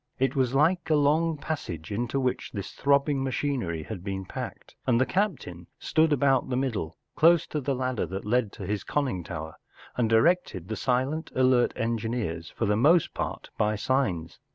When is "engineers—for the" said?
11.91-12.75